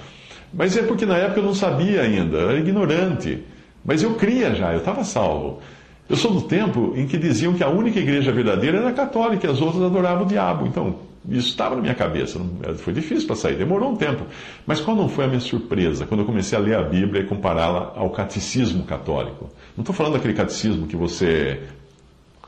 Mas 0.52 0.76
é 0.76 0.82
porque 0.82 1.06
na 1.06 1.16
época 1.16 1.38
eu 1.38 1.44
não 1.44 1.54
sabia 1.54 2.02
ainda, 2.02 2.36
eu 2.36 2.50
era 2.50 2.58
ignorante. 2.58 3.44
Mas 3.84 4.02
eu 4.02 4.14
cria 4.14 4.54
já, 4.54 4.72
eu 4.72 4.78
estava 4.78 5.04
salvo. 5.04 5.60
Eu 6.08 6.16
sou 6.16 6.32
do 6.32 6.42
tempo 6.42 6.92
em 6.96 7.06
que 7.06 7.16
diziam 7.16 7.54
que 7.54 7.62
a 7.62 7.68
única 7.68 8.00
igreja 8.00 8.32
verdadeira 8.32 8.78
era 8.78 8.92
católica 8.92 9.46
e 9.46 9.50
as 9.50 9.60
outras 9.60 9.82
adoravam 9.82 10.24
o 10.24 10.28
diabo. 10.28 10.66
Então, 10.66 10.96
isso 11.28 11.48
estava 11.48 11.76
na 11.76 11.82
minha 11.82 11.94
cabeça. 11.94 12.40
Foi 12.78 12.92
difícil 12.92 13.26
para 13.26 13.36
sair, 13.36 13.56
demorou 13.56 13.92
um 13.92 13.96
tempo. 13.96 14.24
Mas 14.66 14.80
qual 14.80 14.96
não 14.96 15.08
foi 15.08 15.26
a 15.26 15.28
minha 15.28 15.40
surpresa 15.40 16.06
quando 16.06 16.20
eu 16.20 16.26
comecei 16.26 16.58
a 16.58 16.60
ler 16.60 16.76
a 16.76 16.82
Bíblia 16.82 17.22
e 17.22 17.26
compará-la 17.26 17.92
ao 17.94 18.10
catecismo 18.10 18.84
católico? 18.84 19.50
Não 19.76 19.82
estou 19.82 19.94
falando 19.94 20.14
daquele 20.14 20.34
catecismo 20.34 20.86
que 20.86 20.96
você 20.96 21.60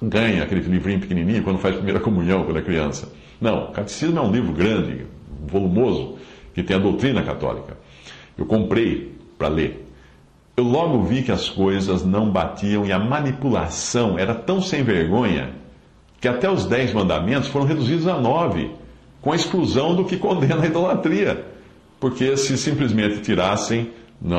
ganha, 0.00 0.42
aquele 0.42 0.62
livrinho 0.62 1.00
pequenininho, 1.00 1.42
quando 1.44 1.58
faz 1.58 1.76
primeira 1.76 2.00
comunhão 2.00 2.44
quando 2.44 2.58
é 2.58 2.62
criança. 2.62 3.12
Não, 3.40 3.66
o 3.66 3.72
catecismo 3.72 4.18
é 4.18 4.22
um 4.22 4.32
livro 4.32 4.52
grande, 4.52 5.06
volumoso, 5.46 6.16
que 6.54 6.62
tem 6.62 6.76
a 6.76 6.78
doutrina 6.78 7.22
católica. 7.22 7.76
Eu 8.36 8.46
comprei 8.46 9.12
para 9.38 9.48
ler. 9.48 9.86
Eu 10.54 10.64
logo 10.64 11.02
vi 11.02 11.23
que 11.23 11.32
as 11.32 11.49
coisas 11.49 12.04
não 12.04 12.30
batiam 12.30 12.85
e 12.85 12.92
a 12.92 12.99
manipulação 12.99 14.18
era 14.18 14.35
tão 14.35 14.61
sem 14.61 14.82
vergonha 14.82 15.54
que 16.21 16.28
até 16.28 16.49
os 16.49 16.66
dez 16.66 16.92
mandamentos 16.92 17.49
foram 17.49 17.66
reduzidos 17.66 18.06
a 18.06 18.21
nove, 18.21 18.71
com 19.21 19.32
a 19.32 19.37
exclusão 19.37 19.97
do 19.97 20.04
que 20.04 20.16
condena 20.16 20.62
a 20.62 20.66
idolatria. 20.66 21.44
Porque 21.99 22.37
se 22.37 22.56
simplesmente 22.59 23.21
tirassem 23.23 23.90
no, 24.21 24.38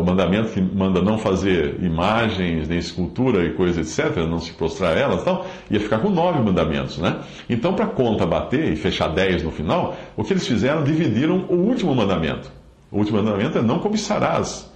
o 0.00 0.04
mandamento 0.04 0.50
que 0.50 0.60
manda 0.60 1.00
não 1.00 1.16
fazer 1.16 1.82
imagens, 1.82 2.68
nem 2.68 2.78
escultura 2.78 3.44
e 3.44 3.54
coisa, 3.54 3.80
etc., 3.80 4.26
não 4.28 4.40
se 4.40 4.52
prostrar 4.52 4.96
a 4.96 5.00
elas, 5.00 5.22
então, 5.22 5.44
ia 5.70 5.80
ficar 5.80 6.00
com 6.00 6.10
nove 6.10 6.40
mandamentos, 6.40 6.98
né? 6.98 7.20
Então, 7.48 7.74
para 7.74 7.86
a 7.86 7.88
conta 7.88 8.26
bater 8.26 8.72
e 8.72 8.76
fechar 8.76 9.08
dez 9.08 9.42
no 9.42 9.50
final, 9.50 9.96
o 10.16 10.24
que 10.24 10.32
eles 10.32 10.46
fizeram, 10.46 10.82
dividiram 10.82 11.46
o 11.48 11.54
último 11.54 11.94
mandamento. 11.94 12.50
O 12.90 12.98
último 12.98 13.22
mandamento 13.22 13.56
é 13.56 13.62
não 13.62 13.78
cobiçarás 13.78 14.73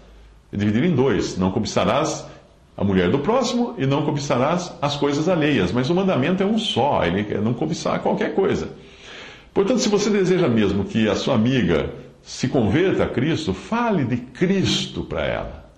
dividido 0.53 0.87
em 0.87 0.95
dois: 0.95 1.37
não 1.37 1.51
cobiçarás 1.51 2.27
a 2.77 2.85
mulher 2.85 3.11
do 3.11 3.19
próximo 3.19 3.75
e 3.77 3.87
não 3.87 4.05
cobiçarás 4.05 4.73
as 4.81 4.97
coisas 4.97 5.29
alheias. 5.29 5.73
Mas 5.73 5.91
o 5.91 5.95
mandamento 5.95 6.43
é 6.43 6.47
um 6.47 6.59
só, 6.59 7.05
ele 7.05 7.27
é 7.33 7.39
não 7.39 7.53
cobiçar 7.53 8.01
qualquer 8.01 8.35
coisa. 8.35 8.71
Portanto, 9.53 9.81
se 9.81 9.89
você 9.89 10.09
deseja 10.09 10.47
mesmo 10.49 10.85
que 10.85 11.09
a 11.09 11.17
sua 11.17 11.35
amiga 11.35 11.91
se 12.23 12.47
converta 12.47 13.05
a 13.05 13.09
Cristo, 13.09 13.53
fale 13.53 14.05
de 14.05 14.17
Cristo 14.17 15.03
para 15.03 15.27
ela. 15.27 15.71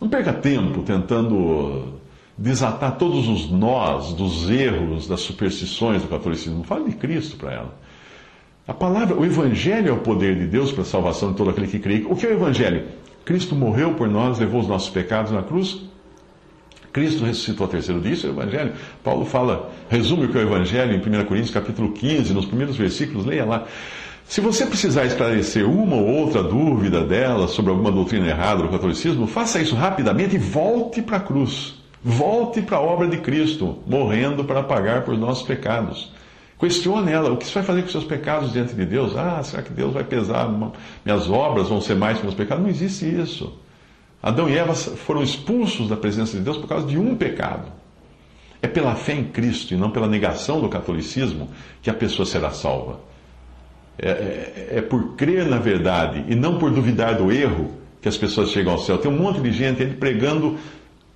Não 0.00 0.08
perca 0.08 0.32
tempo 0.32 0.82
tentando 0.82 2.00
desatar 2.36 2.96
todos 2.96 3.28
os 3.28 3.50
nós 3.50 4.12
dos 4.12 4.50
erros, 4.50 5.06
das 5.06 5.20
superstições 5.20 6.02
do 6.02 6.08
catolicismo. 6.08 6.64
Fale 6.64 6.90
de 6.90 6.96
Cristo 6.96 7.36
para 7.36 7.52
ela. 7.52 7.78
A 8.66 8.72
palavra, 8.72 9.14
o 9.14 9.24
Evangelho 9.24 9.90
é 9.90 9.92
o 9.92 9.98
poder 9.98 10.36
de 10.36 10.46
Deus 10.46 10.72
para 10.72 10.82
a 10.82 10.86
salvação 10.86 11.32
de 11.32 11.36
todo 11.36 11.50
aquele 11.50 11.66
que 11.66 11.78
crê. 11.78 12.06
O 12.08 12.16
que 12.16 12.26
é 12.26 12.30
o 12.30 12.32
Evangelho? 12.32 12.84
Cristo 13.24 13.54
morreu 13.54 13.94
por 13.94 14.08
nós, 14.08 14.38
levou 14.38 14.60
os 14.60 14.68
nossos 14.68 14.90
pecados 14.90 15.32
na 15.32 15.42
cruz. 15.42 15.80
Cristo 16.92 17.24
ressuscitou 17.24 17.64
ao 17.64 17.70
terceiro 17.70 18.00
dia, 18.00 18.12
isso 18.12 18.26
é 18.26 18.30
o 18.30 18.32
Evangelho. 18.32 18.72
Paulo 19.02 19.24
fala, 19.24 19.72
resume 19.88 20.26
o 20.26 20.28
que 20.28 20.38
é 20.38 20.42
o 20.42 20.46
Evangelho 20.46 20.92
em 20.94 20.98
1 20.98 21.24
Coríntios 21.24 21.52
capítulo 21.52 21.92
15, 21.92 22.32
nos 22.32 22.46
primeiros 22.46 22.76
versículos, 22.76 23.26
leia 23.26 23.44
lá. 23.44 23.64
Se 24.26 24.40
você 24.40 24.64
precisar 24.64 25.04
esclarecer 25.04 25.68
uma 25.68 25.96
ou 25.96 26.06
outra 26.06 26.42
dúvida 26.42 27.04
dela 27.04 27.48
sobre 27.48 27.72
alguma 27.72 27.90
doutrina 27.90 28.28
errada 28.28 28.62
do 28.62 28.68
catolicismo, 28.68 29.26
faça 29.26 29.60
isso 29.60 29.74
rapidamente 29.74 30.36
e 30.36 30.38
volte 30.38 31.02
para 31.02 31.16
a 31.16 31.20
cruz. 31.20 31.74
Volte 32.02 32.62
para 32.62 32.76
a 32.76 32.80
obra 32.80 33.08
de 33.08 33.18
Cristo, 33.18 33.78
morrendo 33.86 34.44
para 34.44 34.62
pagar 34.62 35.02
por 35.02 35.16
nossos 35.18 35.46
pecados. 35.46 36.13
Questione 36.64 37.12
ela, 37.12 37.30
o 37.30 37.36
que 37.36 37.44
você 37.44 37.52
vai 37.52 37.62
fazer 37.62 37.82
com 37.82 37.88
seus 37.88 38.04
pecados 38.04 38.50
diante 38.50 38.74
de 38.74 38.86
Deus? 38.86 39.14
Ah, 39.14 39.42
será 39.42 39.62
que 39.62 39.70
Deus 39.70 39.92
vai 39.92 40.02
pesar? 40.02 40.48
Minhas 41.04 41.28
obras 41.28 41.68
vão 41.68 41.78
ser 41.78 41.94
mais 41.94 42.16
que 42.16 42.24
meus 42.24 42.34
pecados? 42.34 42.64
Não 42.64 42.70
existe 42.70 43.04
isso. 43.04 43.52
Adão 44.22 44.48
e 44.48 44.56
Eva 44.56 44.74
foram 44.74 45.22
expulsos 45.22 45.90
da 45.90 45.96
presença 45.96 46.38
de 46.38 46.42
Deus 46.42 46.56
por 46.56 46.66
causa 46.66 46.86
de 46.86 46.96
um 46.96 47.14
pecado. 47.16 47.70
É 48.62 48.66
pela 48.66 48.94
fé 48.94 49.12
em 49.12 49.24
Cristo 49.24 49.74
e 49.74 49.76
não 49.76 49.90
pela 49.90 50.08
negação 50.08 50.58
do 50.58 50.70
catolicismo 50.70 51.50
que 51.82 51.90
a 51.90 51.94
pessoa 51.94 52.24
será 52.24 52.50
salva. 52.50 53.00
É, 53.98 54.08
é, 54.08 54.68
é, 54.78 54.80
por 54.80 55.16
crer 55.16 55.44
na 55.46 55.58
verdade 55.58 56.24
e 56.28 56.34
não 56.34 56.58
por 56.58 56.70
duvidar 56.70 57.18
do 57.18 57.30
erro 57.30 57.72
que 58.00 58.08
as 58.08 58.16
pessoas 58.16 58.48
chegam 58.48 58.72
ao 58.72 58.78
céu. 58.78 58.96
Tem 58.96 59.10
um 59.10 59.18
monte 59.18 59.38
de 59.42 59.52
gente 59.52 59.82
aí 59.82 59.92
pregando 59.92 60.56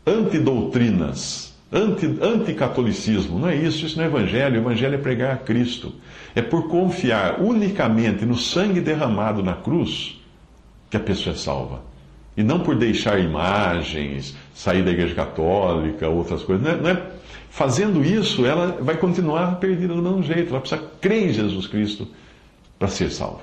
antidoutrinas, 0.07 1.48
anti, 1.73 2.19
anticatolicismo. 2.21 3.39
Não 3.39 3.49
é 3.49 3.57
isso, 3.57 3.85
isso 3.87 3.97
não 3.97 4.05
é 4.05 4.07
evangelho. 4.07 4.57
O 4.57 4.63
evangelho 4.63 4.95
é 4.95 4.99
pregar 4.99 5.35
a 5.35 5.37
Cristo. 5.37 5.93
É 6.35 6.43
por 6.43 6.69
confiar 6.69 7.41
unicamente 7.41 8.25
no 8.25 8.37
sangue 8.37 8.81
derramado 8.81 9.43
na 9.43 9.55
cruz 9.55 10.21
que 10.91 10.97
a 10.97 11.01
pessoa 11.01 11.35
é 11.35 11.39
salva. 11.39 11.83
E 12.37 12.43
não 12.43 12.61
por 12.61 12.77
deixar 12.77 13.19
imagens, 13.19 14.37
sair 14.55 14.85
da 14.85 14.91
igreja 14.91 15.15
católica, 15.15 16.09
outras 16.09 16.43
coisas. 16.43 16.65
Não 16.65 16.73
é, 16.73 16.77
não 16.77 16.91
é, 16.91 17.11
fazendo 17.51 18.05
isso, 18.05 18.47
ela 18.47 18.79
vai 18.81 18.97
continuar 18.97 19.57
perdida 19.57 19.95
do 19.95 20.03
mesmo 20.03 20.23
jeito. 20.23 20.51
Ela 20.51 20.61
precisa 20.61 20.83
crer 21.01 21.31
em 21.31 21.33
Jesus 21.33 21.67
Cristo 21.67 22.07
para 22.79 22.89
ser 22.89 23.11
salva. 23.11 23.43